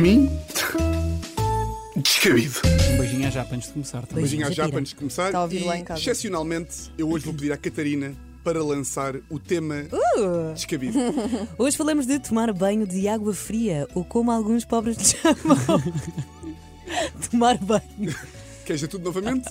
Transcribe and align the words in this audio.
mim, 0.00 0.30
descabido. 1.96 2.54
Um 2.92 2.98
beijinho 2.98 3.26
à 3.26 3.30
Japa 3.30 3.54
antes 3.54 3.68
de 3.68 3.72
começar 3.74 4.06
também. 4.06 4.22
Beijinho 4.24 4.46
à 4.46 4.50
Japa 4.50 4.78
antes 4.78 4.90
de 4.90 4.96
começar. 4.96 5.26
Está 5.26 5.38
a 5.38 5.42
ouvir 5.42 5.62
e, 5.62 5.64
lá 5.64 5.76
em 5.78 5.84
casa. 5.84 6.00
excepcionalmente, 6.00 6.90
eu 6.96 7.08
hoje 7.10 7.24
vou 7.24 7.34
pedir 7.34 7.52
à 7.52 7.56
Catarina 7.56 8.14
para 8.42 8.62
lançar 8.64 9.16
o 9.28 9.38
tema 9.38 9.84
Uh! 9.92 10.54
descabido. 10.54 10.98
Hoje 11.58 11.76
falamos 11.76 12.06
de 12.06 12.18
tomar 12.18 12.50
banho 12.54 12.86
de 12.86 13.06
água 13.06 13.34
fria, 13.34 13.86
ou 13.94 14.02
como 14.02 14.30
alguns 14.30 14.64
pobres 14.64 14.96
lhe 14.96 15.04
chamam. 15.20 15.58
tomar 17.30 17.58
banho. 17.58 18.14
Queres 18.64 18.80
dizer 18.80 18.88
tudo 18.88 19.04
novamente? 19.04 19.50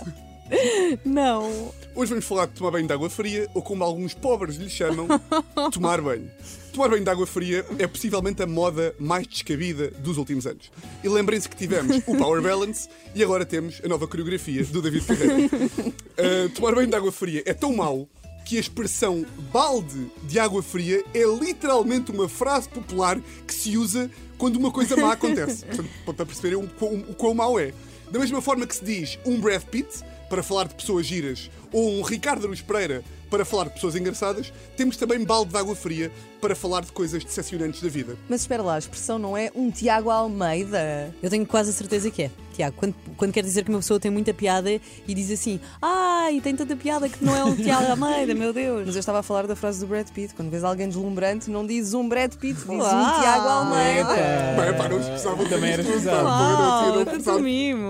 Não. 1.05 1.71
Hoje 1.99 2.11
vamos 2.11 2.23
falar 2.23 2.45
de 2.45 2.53
tomar 2.53 2.71
banho 2.71 2.87
de 2.87 2.93
água 2.93 3.09
fria, 3.09 3.49
ou 3.53 3.61
como 3.61 3.83
alguns 3.83 4.13
pobres 4.13 4.55
lhe 4.55 4.69
chamam, 4.69 5.05
tomar 5.69 5.99
banho. 5.99 6.31
Tomar 6.71 6.87
banho 6.87 7.03
de 7.03 7.09
água 7.09 7.27
fria 7.27 7.65
é 7.77 7.85
possivelmente 7.87 8.41
a 8.41 8.47
moda 8.47 8.95
mais 8.97 9.27
descabida 9.27 9.91
dos 9.91 10.17
últimos 10.17 10.47
anos. 10.47 10.71
E 11.03 11.09
lembrem-se 11.09 11.49
que 11.49 11.57
tivemos 11.57 11.97
o 12.07 12.15
Power 12.15 12.41
Balance 12.41 12.87
e 13.13 13.21
agora 13.21 13.45
temos 13.45 13.81
a 13.83 13.87
nova 13.89 14.07
coreografia 14.07 14.63
do 14.63 14.81
David 14.81 15.05
Carreira. 15.07 15.33
Uh, 15.35 16.49
tomar 16.55 16.73
banho 16.73 16.87
de 16.87 16.95
água 16.95 17.11
fria 17.11 17.43
é 17.45 17.53
tão 17.53 17.75
mau 17.75 18.07
que 18.45 18.55
a 18.55 18.61
expressão 18.61 19.25
balde 19.51 20.09
de 20.23 20.39
água 20.39 20.63
fria 20.63 21.03
é 21.13 21.25
literalmente 21.25 22.11
uma 22.11 22.29
frase 22.29 22.69
popular 22.69 23.19
que 23.45 23.53
se 23.53 23.77
usa 23.77 24.09
quando 24.37 24.55
uma 24.55 24.71
coisa 24.71 24.95
má 24.95 25.11
acontece. 25.11 25.65
Portanto, 26.05 26.15
para 26.15 26.25
perceberem 26.25 26.63
o 26.63 26.67
quão, 26.79 26.93
o 26.93 27.13
quão 27.13 27.33
mau 27.33 27.59
é. 27.59 27.73
Da 28.09 28.19
mesma 28.19 28.41
forma 28.41 28.65
que 28.65 28.75
se 28.75 28.85
diz 28.85 29.19
um 29.25 29.37
Brad 29.37 29.61
Pitt 29.63 30.01
para 30.29 30.43
falar 30.43 30.67
de 30.67 30.75
pessoas 30.75 31.05
giras. 31.05 31.49
Ou 31.71 31.99
um 31.99 32.01
Ricardo 32.01 32.45
Aruz 32.45 32.61
Pereira 32.61 33.03
para 33.29 33.45
falar 33.45 33.65
de 33.65 33.71
pessoas 33.71 33.95
engraçadas, 33.95 34.51
temos 34.75 34.97
também 34.97 35.23
balde 35.23 35.51
de 35.51 35.57
água 35.57 35.75
fria 35.75 36.11
para 36.41 36.55
falar 36.55 36.81
de 36.81 36.91
coisas 36.91 37.23
decepcionantes 37.23 37.81
da 37.81 37.89
vida. 37.89 38.17
Mas 38.27 38.41
espera 38.41 38.63
lá, 38.63 38.75
a 38.75 38.79
expressão 38.79 39.19
não 39.19 39.35
é 39.37 39.51
um 39.53 39.69
Tiago 39.69 40.09
Almeida. 40.09 41.13
Eu 41.21 41.29
tenho 41.29 41.45
quase 41.45 41.69
a 41.69 41.73
certeza 41.73 42.09
que 42.09 42.23
é. 42.23 42.31
Tiago, 42.53 42.75
quando, 42.75 42.95
quando 43.15 43.31
quer 43.31 43.43
dizer 43.43 43.63
que 43.63 43.69
uma 43.69 43.79
pessoa 43.79 43.99
tem 43.99 44.11
muita 44.11 44.33
piada 44.33 44.69
e 44.71 45.13
diz 45.13 45.31
assim, 45.31 45.59
ai, 45.81 46.41
tem 46.41 46.53
tanta 46.55 46.75
piada 46.75 47.07
que 47.07 47.23
não 47.23 47.35
é 47.35 47.43
um 47.43 47.55
Tiago 47.55 47.87
Almeida, 47.91 48.33
meu 48.33 48.51
Deus. 48.51 48.85
Mas 48.85 48.95
eu 48.95 48.99
estava 48.99 49.19
a 49.19 49.23
falar 49.23 49.47
da 49.47 49.55
frase 49.55 49.79
do 49.79 49.87
Brad 49.87 50.07
Pitt. 50.09 50.33
Quando 50.33 50.49
vês 50.49 50.63
alguém 50.63 50.87
deslumbrante, 50.87 51.49
não 51.49 51.65
dizes 51.65 51.93
um 51.93 52.07
Brad 52.07 52.33
Pitt, 52.35 52.55
dizes 52.55 52.67
Uau. 52.67 52.79
um 52.79 53.21
Tiago 53.21 53.47
Almeida. 53.47 54.13
Bem, 54.13 54.77
pá, 54.77 54.89
não 54.89 54.99
precisavam 54.99 55.43
de 55.43 55.49
Também 55.49 55.71
era 55.71 55.81
isto, 55.81 55.93
pesado. 55.93 56.23
não, 56.23 56.29
não, 56.29 56.89
não, 56.89 56.95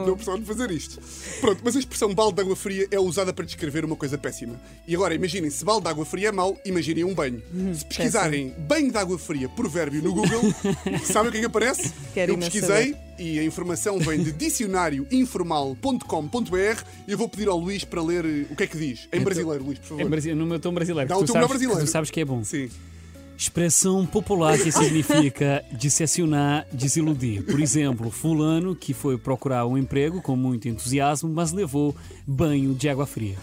não 0.06 0.16
precisavam 0.16 0.40
de 0.40 0.46
fazer 0.46 0.72
isto. 0.72 1.00
Pronto, 1.42 1.62
mas 1.64 1.76
a 1.76 1.80
expressão 1.80 2.14
balde 2.14 2.36
de 2.36 2.42
água 2.42 2.56
fria 2.56 2.88
é 2.92 3.00
usada 3.00 3.34
para 3.34 3.46
descrever 3.46 3.84
uma 3.86 3.96
coisa 3.96 4.18
péssima. 4.18 4.60
E 4.88 4.94
agora, 4.96 5.16
imaginem, 5.30 5.50
se 5.50 5.64
balde 5.64 5.84
de 5.84 5.90
água 5.90 6.06
fria 6.06 6.30
é 6.30 6.32
mau, 6.32 6.58
imaginem 6.66 7.04
um 7.04 7.14
banho. 7.14 7.42
Hum, 7.54 7.74
Se 7.74 7.86
pesquisarem 7.86 8.54
banho 8.68 8.92
de 8.92 8.98
água 8.98 9.18
fria 9.20 9.48
provérbio 9.50 10.02
no 10.02 10.14
Google, 10.14 10.42
sabem 11.06 11.30
o 11.30 11.32
que 11.32 11.38
é 11.38 11.42
que 11.42 11.46
aparece? 11.46 11.94
Quero 12.14 12.34
eu 12.34 12.38
pesquisei 12.38 12.96
e 13.18 13.40
a 13.40 13.44
informação 13.44 14.00
vem 14.00 14.24
de 14.24 14.32
dicionarioinformal.com.br 14.32 16.84
e 17.08 17.12
eu 17.12 17.18
vou 17.18 17.30
pedir 17.30 17.48
ao 17.48 17.58
Luís 17.58 17.84
para 17.84 18.02
ler 18.02 18.26
eh, 18.26 18.46
o 18.50 18.56
que 18.56 18.64
é 18.64 18.68
que 18.68 18.78
diz. 18.78 19.08
Em 19.12 19.22
brasileiro, 19.22 19.64
Luís, 19.64 19.80
por 19.80 19.88
favor. 19.88 20.02
Em 20.04 20.10
Brasi- 20.10 20.34
no 20.34 20.46
meu 20.46 20.60
tom 20.60 20.74
brasileiro. 20.74 21.08
Dá 21.10 21.16
que 21.16 21.22
o 21.22 21.26
tu 21.26 21.28
teu 21.28 21.36
melhor 21.36 21.48
sabes- 21.48 21.60
brasileiro. 21.62 21.86
que 21.86 21.90
Tu 21.90 21.92
sabes 21.92 22.12
que 22.12 22.20
é 22.22 22.26
bom. 22.26 22.44
Sim. 22.44 22.70
Expressão 23.38 24.06
popular 24.06 24.58
que 24.58 24.70
significa 24.72 25.64
decepcionar, 25.72 26.66
desiludir. 26.74 27.42
Por 27.44 27.62
exemplo, 27.62 28.12
fulano 28.12 28.76
que 28.76 28.94
foi 28.94 29.18
procurar 29.18 29.66
um 29.66 29.78
emprego 29.78 30.22
com 30.22 30.36
muito 30.36 30.68
entusiasmo, 30.68 31.30
mas 31.30 31.54
levou 31.54 31.96
banho 32.28 32.74
de 32.74 32.90
água 32.90 33.06
fria. 33.06 33.38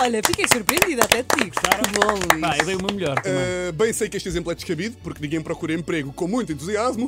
Olha, 0.00 0.22
fiquei 0.24 0.46
surpreendida 0.48 1.04
até 1.04 1.22
de 1.22 1.28
ti. 1.28 1.50
Que 1.50 1.92
bom, 1.92 2.12
Luís. 2.14 2.40
Pá, 2.40 2.56
eu 2.56 2.64
dei 2.64 2.74
uma 2.74 2.90
melhor 2.90 3.20
também. 3.20 3.38
Uh, 3.68 3.72
bem 3.74 3.92
sei 3.92 4.08
que 4.08 4.16
este 4.16 4.30
exemplo 4.30 4.50
é 4.50 4.54
descabido, 4.54 4.96
porque 5.02 5.20
ninguém 5.20 5.42
procura 5.42 5.74
emprego 5.74 6.10
com 6.10 6.26
muito 6.26 6.50
entusiasmo. 6.50 7.06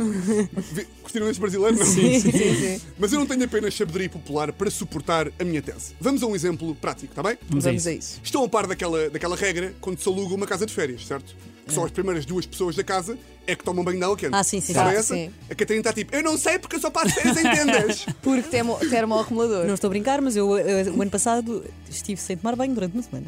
Curtiram 1.03 1.31
este 1.31 1.41
brasileiro? 1.41 1.79
Não? 1.79 1.87
sim, 1.87 2.21
sim, 2.21 2.31
sim. 2.31 2.81
Mas 2.99 3.11
eu 3.11 3.19
não 3.19 3.27
tenho 3.27 3.45
apenas 3.45 3.75
sabedoria 3.75 4.11
popular 4.11 4.53
para 4.53 4.71
suportar 4.71 5.29
a 5.41 5.45
minha 5.45 5.63
tese. 5.63 5.95
Vamos 5.99 6.23
a 6.23 6.27
um 6.27 6.35
exemplo 6.35 6.75
prático, 6.75 7.13
está 7.13 7.23
bem? 7.23 7.39
Vamos 7.49 7.65
a 7.65 7.71
Vamos 7.71 7.87
isso. 7.87 7.89
a 7.89 7.93
isso. 7.93 8.21
Estão 8.23 8.45
a 8.45 8.49
par 8.49 8.67
daquela, 8.67 9.09
daquela 9.09 9.37
regra 9.37 9.75
quando 9.81 9.99
se 9.99 10.07
aluga 10.07 10.35
uma 10.35 10.47
casa 10.47 10.67
de 10.67 10.75
férias, 10.75 11.07
certo? 11.07 11.35
Que 11.67 11.73
só 11.73 11.85
as 11.85 11.91
primeiras 11.91 12.27
duas 12.27 12.45
pessoas 12.45 12.75
da 12.75 12.83
casa 12.83 13.17
é 13.47 13.55
que 13.55 13.65
tomam 13.65 13.85
banho 13.85 13.99
de 13.99 14.05
água 14.05 14.17
quente. 14.17 14.35
Ah, 14.35 14.43
sim, 14.43 14.61
sim, 14.61 14.73
Sabe 14.73 14.91
sim. 14.91 14.97
essa? 14.97 15.15
Sim. 15.15 15.31
A 15.51 15.55
Catarina 15.55 15.81
está 15.81 15.93
tipo, 15.93 16.15
eu 16.15 16.23
não 16.23 16.37
sei 16.39 16.59
porque 16.59 16.77
eu 16.77 16.81
só 16.81 16.91
passo 16.91 17.15
férias 17.15 17.37
em 17.37 17.43
tendas. 17.43 18.07
Porque 18.23 18.43
termo, 18.49 18.77
termoacumulador. 18.89 19.67
Não 19.67 19.75
estou 19.75 19.89
a 19.89 19.91
brincar, 19.91 20.21
mas 20.21 20.37
eu 20.37 20.57
eh, 20.57 20.85
o 20.91 21.03
ano 21.03 21.11
passado 21.11 21.65
estive 21.91 22.21
sem 22.21 22.37
tomar 22.37 22.55
banho 22.57 22.75
durante 22.75 22.95
uma 22.95 23.03
semana. 23.03 23.27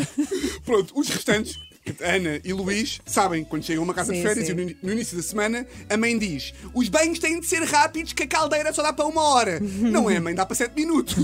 Pronto, 0.64 0.98
os 0.98 1.08
restantes, 1.08 1.58
Ana 2.00 2.40
e 2.44 2.52
Luís, 2.52 3.00
sabem 3.04 3.44
quando 3.44 3.64
chegam 3.64 3.82
a 3.82 3.84
uma 3.84 3.94
casa 3.94 4.12
de 4.12 4.18
Sim, 4.18 4.24
férias 4.24 4.46
sim. 4.46 4.52
e 4.52 4.56
no, 4.56 4.74
no 4.84 4.92
início 4.92 5.16
da 5.16 5.22
semana 5.22 5.66
a 5.90 5.96
mãe 5.96 6.16
diz: 6.18 6.54
os 6.72 6.88
banhos 6.88 7.18
têm 7.18 7.40
de 7.40 7.46
ser 7.46 7.62
rápidos 7.64 8.12
que 8.12 8.22
a 8.22 8.26
caldeira 8.26 8.72
só 8.72 8.82
dá 8.82 8.92
para 8.92 9.04
uma 9.04 9.22
hora. 9.22 9.58
Não 9.60 10.08
é, 10.08 10.18
mãe, 10.20 10.34
dá 10.34 10.46
para 10.46 10.54
sete 10.54 10.74
minutos. 10.74 11.14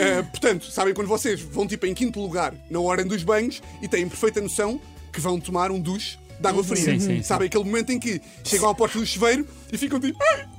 Ah, 0.00 0.22
portanto, 0.24 0.70
sabem 0.70 0.92
quando 0.92 1.08
vocês 1.08 1.40
vão 1.40 1.66
tipo 1.66 1.86
em 1.86 1.94
quinto 1.94 2.20
lugar 2.20 2.54
na 2.68 2.80
hora 2.80 3.04
dos 3.04 3.22
banhos 3.22 3.62
e 3.80 3.88
têm 3.88 4.08
perfeita 4.08 4.40
noção 4.40 4.80
que 5.14 5.20
vão 5.20 5.38
tomar 5.38 5.70
um 5.70 5.80
duche 5.80 6.18
de 6.38 6.48
água 6.48 6.64
fria. 6.64 6.84
Sim, 6.84 6.98
sim. 6.98 7.22
Sabem 7.22 7.46
aquele 7.46 7.64
momento 7.64 7.90
em 7.90 7.98
que 7.98 8.20
chegam 8.42 8.68
à 8.68 8.74
porta 8.74 8.98
do 8.98 9.06
chuveiro 9.06 9.46
e 9.72 9.78
ficam 9.78 10.00
tipo. 10.00 10.18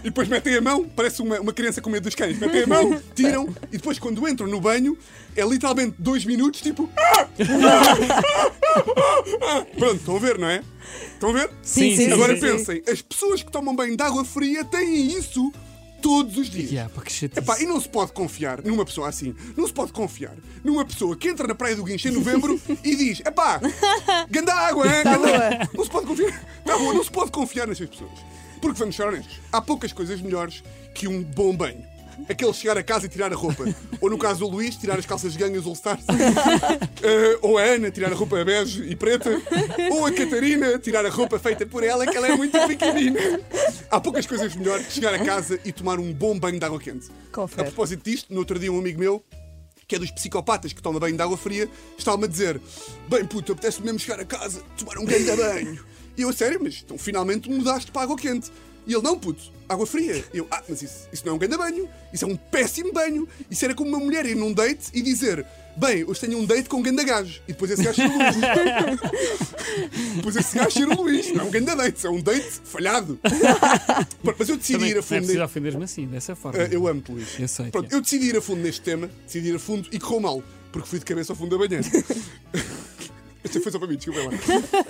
e 0.00 0.02
depois 0.02 0.28
metem 0.28 0.56
a 0.56 0.60
mão, 0.60 0.84
parece 0.84 1.22
uma, 1.22 1.40
uma 1.40 1.52
criança 1.52 1.80
com 1.80 1.88
medo 1.88 2.02
dos 2.02 2.14
cães. 2.16 2.38
Metem 2.38 2.64
a 2.64 2.66
mão, 2.66 3.00
tiram 3.14 3.48
e 3.72 3.76
depois 3.76 3.98
quando 3.98 4.28
entram 4.28 4.48
no 4.48 4.60
banho 4.60 4.98
é 5.36 5.44
literalmente 5.44 5.94
dois 5.98 6.24
minutos 6.24 6.60
tipo. 6.60 6.90
Pronto, 9.78 9.96
estão 9.96 10.16
a 10.16 10.18
ver, 10.18 10.38
não 10.38 10.48
é? 10.48 10.62
Estão 11.14 11.30
a 11.30 11.32
ver? 11.32 11.50
Sim, 11.62 11.96
sim, 11.96 12.12
Agora 12.12 12.36
pensem, 12.36 12.82
as 12.90 13.00
pessoas 13.00 13.42
que 13.42 13.50
tomam 13.50 13.74
banho 13.74 13.96
de 13.96 14.02
água 14.02 14.24
fria 14.24 14.64
têm 14.64 15.16
isso 15.16 15.52
todos 16.02 16.36
os 16.36 16.48
dias. 16.48 16.70
Yeah, 16.70 16.92
pá, 16.92 17.02
que 17.02 17.12
chatice. 17.12 17.38
Epá, 17.38 17.60
e 17.60 17.66
não 17.66 17.80
se 17.80 17.88
pode 17.88 18.12
confiar 18.12 18.62
numa 18.62 18.84
pessoa 18.84 19.08
assim. 19.08 19.34
Não 19.56 19.66
se 19.66 19.72
pode 19.72 19.92
confiar 19.92 20.34
numa 20.64 20.84
pessoa 20.84 21.16
que 21.16 21.28
entra 21.28 21.46
na 21.46 21.54
Praia 21.54 21.76
do 21.76 21.84
Guincho 21.84 22.08
em 22.08 22.12
novembro 22.12 22.60
e 22.82 22.96
diz: 22.96 23.20
epá, 23.20 23.60
ganda 24.30 24.54
água, 24.54 24.86
é? 24.86 25.02
Tá 25.02 25.16
Ganda... 25.16 25.70
Não 25.74 25.84
se 25.84 25.90
pode 25.90 26.06
confiar. 26.06 26.44
Tá 26.64 26.78
não 26.78 27.04
se 27.04 27.10
pode 27.10 27.30
confiar 27.30 27.66
nestas 27.66 27.88
pessoas. 27.88 28.12
Porque 28.60 28.78
vamos 28.78 28.96
ser 28.96 29.04
honestos, 29.04 29.40
há 29.52 29.60
poucas 29.60 29.92
coisas 29.92 30.20
melhores 30.20 30.62
que 30.94 31.06
um 31.06 31.22
bom 31.22 31.54
banho. 31.54 31.95
Aquele 32.28 32.52
chegar 32.52 32.76
a 32.76 32.82
casa 32.82 33.06
e 33.06 33.08
tirar 33.08 33.32
a 33.32 33.36
roupa. 33.36 33.64
Ou 34.00 34.10
no 34.10 34.18
caso 34.18 34.40
do 34.40 34.48
Luís, 34.48 34.76
tirar 34.76 34.98
as 34.98 35.06
calças 35.06 35.32
de 35.32 35.38
gangue 35.38 35.56
e 35.56 35.58
os 35.58 35.66
All-Stars. 35.66 36.04
Eh, 37.02 37.38
ou 37.42 37.56
a 37.56 37.62
Ana, 37.62 37.90
tirar 37.90 38.10
a 38.10 38.16
roupa 38.16 38.42
bege 38.44 38.82
e 38.82 38.96
preta. 38.96 39.30
Ou 39.92 40.06
a 40.06 40.12
Catarina, 40.12 40.78
tirar 40.78 41.06
a 41.06 41.08
roupa 41.08 41.38
feita 41.38 41.64
por 41.64 41.84
ela, 41.84 42.06
que 42.06 42.16
ela 42.16 42.26
é 42.26 42.34
muito 42.34 42.58
pequenina. 42.66 43.20
Há 43.90 44.00
poucas 44.00 44.26
coisas 44.26 44.56
melhores 44.56 44.86
que 44.86 44.94
chegar 44.94 45.14
a 45.14 45.18
casa 45.24 45.60
e 45.64 45.70
tomar 45.70 46.00
um 46.00 46.12
bom 46.12 46.36
banho 46.36 46.58
de 46.58 46.64
água 46.64 46.80
quente. 46.80 47.08
Confere. 47.30 47.62
A 47.62 47.64
propósito 47.66 48.02
disto, 48.02 48.32
no 48.32 48.40
outro 48.40 48.58
dia 48.58 48.72
um 48.72 48.78
amigo 48.78 48.98
meu, 48.98 49.24
que 49.86 49.94
é 49.94 49.98
dos 49.98 50.10
psicopatas 50.10 50.72
que 50.72 50.82
toma 50.82 50.98
banho 50.98 51.16
de 51.16 51.22
água 51.22 51.36
fria, 51.36 51.68
estava-me 51.96 52.24
a 52.24 52.28
dizer: 52.28 52.60
Bem, 53.08 53.24
puto, 53.24 53.52
apetece 53.52 53.80
mesmo 53.82 53.98
chegar 53.98 54.18
a 54.18 54.24
casa, 54.24 54.62
tomar 54.76 54.98
um 54.98 55.04
grande 55.04 55.30
banho. 55.36 55.84
E 56.16 56.22
eu, 56.22 56.28
a 56.30 56.32
sério, 56.32 56.58
mas 56.62 56.82
então 56.84 56.98
finalmente 56.98 57.48
mudaste 57.50 57.92
para 57.92 58.02
água 58.02 58.16
quente. 58.16 58.50
E 58.86 58.94
ele, 58.94 59.02
não, 59.02 59.18
puto, 59.18 59.42
água 59.68 59.84
fria. 59.86 60.24
E 60.32 60.38
eu, 60.38 60.46
ah, 60.50 60.62
mas 60.68 60.80
isso, 60.80 61.08
isso 61.12 61.24
não 61.26 61.32
é 61.32 61.36
um 61.36 61.38
grande 61.38 61.56
banho, 61.56 61.88
isso 62.12 62.24
é 62.24 62.28
um 62.28 62.36
péssimo 62.36 62.92
banho. 62.92 63.28
Isso 63.50 63.64
era 63.64 63.74
como 63.74 63.90
uma 63.90 63.98
mulher 63.98 64.24
ir 64.24 64.36
num 64.36 64.52
date 64.52 64.90
e 64.94 65.02
dizer: 65.02 65.44
Bem, 65.76 66.04
hoje 66.04 66.20
tenho 66.20 66.38
um 66.38 66.44
date 66.46 66.68
com 66.68 66.76
um 66.78 66.82
ganda 66.82 67.02
gajo. 67.02 67.40
E 67.48 67.52
depois 67.52 67.70
esse 67.72 67.82
gajo 67.82 67.96
cheira 67.96 68.14
o 68.14 68.16
Luís. 68.16 68.36
depois 70.16 70.36
esse 70.36 70.56
gajo 70.56 70.70
cheira 70.70 70.90
o 70.94 71.02
Luís. 71.02 71.32
Não 71.32 71.44
é 71.44 71.48
um 71.48 71.50
ganda 71.50 71.74
date, 71.76 72.06
é 72.06 72.10
um 72.10 72.20
date 72.20 72.60
falhado. 72.64 73.18
Pronto, 74.22 74.36
mas 74.38 74.48
eu 74.48 74.56
decidi 74.56 74.78
Também 74.78 74.90
ir 74.90 74.96
a 74.96 74.98
é 75.00 75.02
fundo. 75.02 75.18
preciso 75.18 75.44
ofender-me 75.44 75.84
assim, 75.84 76.06
dessa 76.06 76.36
forma. 76.36 76.62
Ah, 76.62 76.68
eu 76.70 76.86
amo-te, 76.86 77.10
Luís. 77.12 77.28
Eu 77.38 77.48
sei, 77.48 77.70
Pronto, 77.70 77.88
Tiago. 77.88 77.96
eu 77.96 78.00
decidi 78.00 78.26
ir 78.26 78.36
a 78.36 78.40
fundo 78.40 78.62
neste 78.62 78.80
tema, 78.82 79.10
decidi 79.26 79.48
ir 79.48 79.56
a 79.56 79.58
fundo 79.58 79.88
e 79.92 79.98
correu 79.98 80.20
mal, 80.20 80.42
porque 80.72 80.88
fui 80.88 80.98
de 81.00 81.04
cabeça 81.04 81.32
ao 81.32 81.36
fundo 81.36 81.50
da 81.58 81.66
banheira. 81.66 81.84
Esta 83.46 83.60
foi 83.60 83.70
só 83.72 83.78
para 83.78 83.86
mim, 83.88 83.96
desculpa 83.96 84.20
lá. 84.20 84.30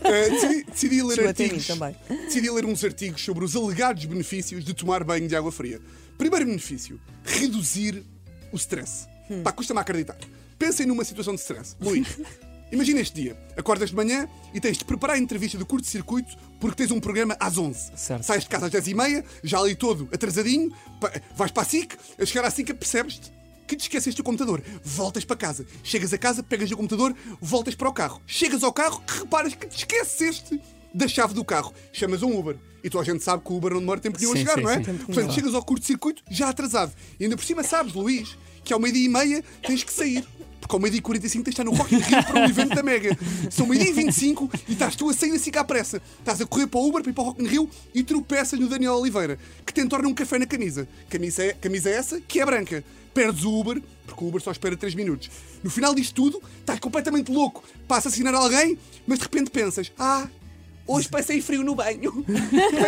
Ah, 0.03 0.29
decidi, 0.31 0.65
decidi 0.65 1.03
ler 1.03 1.29
artigos. 1.29 1.67
também. 1.67 1.95
Decidi 2.09 2.51
ler 2.51 2.65
uns 2.65 2.83
artigos 2.83 3.23
sobre 3.23 3.45
os 3.45 3.55
alegados 3.55 4.05
benefícios 4.07 4.65
de 4.65 4.73
tomar 4.73 5.05
banho 5.05 5.29
de 5.29 5.37
água 5.37 5.53
fria. 5.53 5.79
Primeiro 6.17 6.47
benefício: 6.47 6.99
reduzir 7.25 8.03
o 8.51 8.57
stress. 8.57 9.07
Hum. 9.31 9.43
Pá, 9.43 9.53
custa-me 9.53 9.81
acreditar. 9.81 10.17
Pensem 10.59 10.87
numa 10.87 11.05
situação 11.05 11.35
de 11.35 11.41
stress. 11.41 11.77
Luís, 11.79 12.19
imagina 12.73 13.01
este 13.01 13.21
dia. 13.21 13.37
Acordas 13.57 13.91
de 13.91 13.97
manhã 13.97 14.27
e 14.55 14.61
tens 14.61 14.79
de 14.79 14.85
preparar 14.87 15.17
a 15.17 15.19
entrevista 15.19 15.59
do 15.59 15.67
curto-circuito 15.67 16.35
porque 16.59 16.77
tens 16.77 16.91
um 16.91 16.99
programa 16.99 17.37
às 17.39 17.59
11. 17.59 17.93
Certo. 17.95 18.23
Sais 18.23 18.45
de 18.45 18.49
casa 18.49 18.67
às 18.67 18.73
10h30, 18.73 19.23
já 19.45 19.59
ali 19.61 19.75
todo 19.75 20.09
atrasadinho, 20.11 20.73
vais 21.37 21.51
para 21.51 21.63
a 21.63 21.67
SIC, 21.67 21.95
a 22.19 22.25
chegar 22.25 22.47
à 22.47 22.51
SIC 22.51 22.73
percebes-te 22.73 23.36
que 23.67 23.77
te 23.77 23.83
esqueceste 23.83 24.21
do 24.21 24.25
computador. 24.25 24.63
Voltas 24.83 25.25
para 25.25 25.37
casa. 25.37 25.67
Chegas 25.83 26.13
a 26.13 26.19
casa, 26.19 26.43
pegas 26.43 26.71
o 26.71 26.77
computador, 26.77 27.15
voltas 27.41 27.75
para 27.75 27.89
o 27.89 27.93
carro. 27.93 28.21
Chegas 28.27 28.63
ao 28.63 28.73
carro, 28.73 29.03
reparas 29.07 29.55
que 29.55 29.67
te 29.67 29.79
esqueceste 29.79 30.61
da 30.95 31.07
chave 31.09 31.35
do 31.35 31.45
carro. 31.45 31.75
Chamas 31.93 32.23
um 32.23 32.39
Uber. 32.39 32.57
E 32.83 32.89
toda 32.89 33.03
a 33.03 33.05
gente 33.05 33.23
sabe 33.23 33.43
que 33.43 33.53
o 33.53 33.57
Uber 33.57 33.73
não 33.73 33.81
demora 33.81 34.01
tempo 34.01 34.19
nenhum 34.19 34.33
a 34.33 34.37
chegar, 34.37 34.55
sim, 34.55 34.63
não 34.63 34.71
é? 34.71 34.83
sim. 34.83 34.97
Portanto, 34.97 35.33
chegas 35.33 35.55
ao 35.55 35.65
curto-circuito 35.65 36.23
já 36.31 36.49
atrasado. 36.49 36.93
E 37.19 37.25
ainda 37.25 37.37
por 37.37 37.45
cima 37.45 37.63
sabes, 37.63 37.93
Luís, 37.95 38.39
que 38.65 38.73
ao 38.73 38.79
meio-dia 38.79 39.05
e 39.05 39.09
meia 39.09 39.45
tens 39.63 39.83
que 39.83 39.93
sair. 39.93 40.25
Porque 40.61 40.75
ao 40.75 40.81
meio-dia 40.81 40.99
e 40.99 41.03
45 41.03 41.45
tens 41.45 41.55
de 41.55 41.61
estar 41.61 41.65
no 41.65 41.77
Rock 41.77 41.95
in 41.95 41.99
Rio 41.99 42.25
para 42.25 42.41
um 42.41 42.45
evento 42.49 42.75
da 42.75 42.83
Mega. 42.83 43.17
São 43.51 43.67
meio-dia 43.67 43.91
e 43.91 43.95
25 43.95 44.51
e 44.69 44.73
estás 44.73 44.97
tu 44.97 45.09
a 45.09 45.15
sair 45.15 45.33
assim 45.33 45.51
cá 45.51 45.61
à 45.61 45.65
pressa. 45.65 46.03
Estás 46.19 46.41
a 46.41 46.47
correr 46.47 46.67
para 46.67 46.81
o 46.81 46.89
Uber, 46.89 47.03
para 47.03 47.11
ir 47.11 47.15
para 47.15 47.23
o 47.23 47.27
Rock 47.27 47.43
in 47.43 47.47
Rio 47.47 47.71
e 47.95 48.03
tropeças 48.03 48.59
no 48.59 48.69
Daniel 48.69 48.95
Oliveira, 48.95 49.39
que 49.65 49.73
te 49.73 49.81
entorna 49.81 50.09
um 50.09 50.15
café 50.15 50.39
na 50.39 50.47
camisa. 50.47 50.89
Camisa, 51.09 51.45
é, 51.45 51.53
camisa 51.53 51.91
essa 51.91 52.21
que 52.21 52.41
é 52.41 52.47
branca. 52.47 52.85
Perdes 53.15 53.45
o 53.45 53.59
Uber, 53.59 53.83
porque 54.07 54.23
o 54.23 54.29
Uber 54.29 54.43
só 54.43 54.51
espera 54.51 54.77
3 54.77 54.95
minutos. 54.95 55.31
No 55.63 55.71
final 55.71 55.95
disto 55.95 56.15
tudo, 56.15 56.43
estás 56.61 56.79
completamente 56.79 57.33
louco 57.33 57.65
para 57.89 57.97
assassinar 57.97 58.35
alguém, 58.35 58.79
mas 59.07 59.19
de 59.19 59.25
repente 59.25 59.51
pensas: 59.51 59.91
Ah, 59.99 60.29
hoje 60.87 61.09
passei 61.09 61.41
frio 61.41 61.63
no 61.65 61.75
banho. 61.75 62.25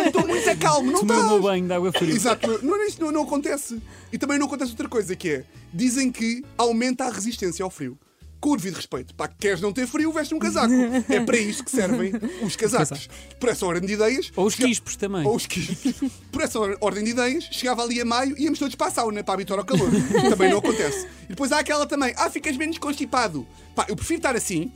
Estou 0.05 0.27
muito 0.27 0.57
calmo, 0.59 0.91
não 0.91 0.99
Tomei 1.01 1.15
o 1.17 1.19
meu 1.19 1.27
estás? 1.37 1.43
banho 1.43 1.67
de 1.67 1.73
água 1.73 1.91
fria. 1.91 2.13
Exato, 2.15 2.59
não, 2.65 2.85
isto 2.87 3.03
não, 3.03 3.11
não 3.11 3.23
acontece. 3.23 3.81
E 4.11 4.17
também 4.17 4.39
não 4.39 4.47
acontece 4.47 4.71
outra 4.71 4.87
coisa, 4.89 5.15
que 5.15 5.29
é, 5.29 5.43
dizem 5.73 6.11
que 6.11 6.43
aumenta 6.57 7.05
a 7.05 7.09
resistência 7.11 7.63
ao 7.63 7.69
frio. 7.69 7.97
Com 8.41 8.51
o 8.51 8.55
devido 8.55 8.75
respeito, 8.75 9.13
pá, 9.15 9.27
queres 9.27 9.59
não 9.59 9.73
ter 9.73 9.85
frio, 9.85 10.13
veste 10.13 10.33
um 10.33 10.39
casaco. 10.39 10.73
É 11.09 11.19
para 11.19 11.35
isto 11.37 11.61
que 11.65 11.69
servem 11.71 12.13
os 12.41 12.55
casacos. 12.55 13.09
Por 13.37 13.49
essa 13.49 13.65
ordem 13.65 13.85
de 13.85 13.95
ideias. 13.95 14.31
Ou 14.33 14.45
os 14.47 14.53
chega- 14.53 14.69
quispos 14.69 14.95
também. 14.95 15.27
Ou 15.27 15.35
os 15.35 15.45
quispos. 15.45 16.09
Por 16.31 16.41
essa 16.41 16.57
or- 16.57 16.77
ordem 16.79 17.03
de 17.03 17.09
ideias, 17.09 17.43
chegava 17.51 17.83
ali 17.83 17.99
a 17.99 18.05
maio 18.05 18.35
e 18.37 18.43
íamos 18.43 18.57
todos 18.57 18.75
para 18.75 18.87
a 18.87 18.91
sauna 18.91 19.21
para 19.25 19.33
habituar 19.33 19.59
ao 19.59 19.65
calor. 19.65 19.89
também 20.29 20.49
não 20.49 20.59
acontece. 20.59 21.05
E 21.25 21.27
depois 21.31 21.51
há 21.51 21.59
aquela 21.59 21.85
também, 21.85 22.13
ah, 22.15 22.29
ficas 22.29 22.55
menos 22.55 22.77
constipado. 22.77 23.45
Pá, 23.75 23.85
eu 23.89 23.95
prefiro 23.97 24.19
estar 24.19 24.33
assim, 24.37 24.71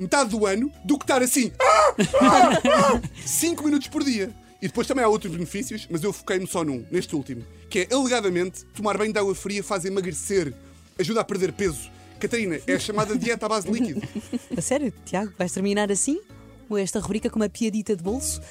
metade 0.00 0.30
do 0.30 0.46
ano, 0.46 0.72
do 0.84 0.98
que 0.98 1.04
estar 1.04 1.22
assim, 1.22 1.52
5 3.24 3.62
minutos 3.62 3.88
por 3.88 4.02
dia. 4.02 4.34
E 4.62 4.66
depois 4.66 4.86
também 4.86 5.04
há 5.04 5.08
outros 5.08 5.32
benefícios, 5.32 5.86
mas 5.90 6.02
eu 6.02 6.12
foquei-me 6.12 6.46
só 6.46 6.62
num, 6.62 6.84
neste 6.90 7.16
último, 7.16 7.44
que 7.70 7.80
é, 7.80 7.94
alegadamente, 7.94 8.64
tomar 8.74 8.98
banho 8.98 9.12
de 9.12 9.18
água 9.18 9.34
fria 9.34 9.64
faz 9.64 9.84
emagrecer, 9.86 10.52
ajuda 10.98 11.20
a 11.20 11.24
perder 11.24 11.52
peso. 11.52 11.90
Catarina, 12.18 12.60
é 12.66 12.74
a 12.74 12.78
chamada 12.78 13.16
dieta 13.16 13.46
à 13.46 13.48
base 13.48 13.66
de 13.66 13.72
líquido. 13.72 14.06
A 14.54 14.60
sério, 14.60 14.92
Tiago, 15.06 15.32
vais 15.38 15.50
terminar 15.50 15.90
assim? 15.90 16.20
Ou 16.68 16.76
esta 16.76 17.00
rubrica 17.00 17.30
com 17.30 17.36
uma 17.36 17.48
piadita 17.48 17.96
de 17.96 18.02
bolso? 18.02 18.42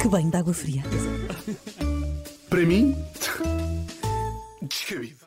Que 0.00 0.08
banho 0.08 0.30
de 0.30 0.36
água 0.38 0.54
fria. 0.54 0.82
Para 2.48 2.62
mim, 2.62 2.96
descabido. 4.62 5.16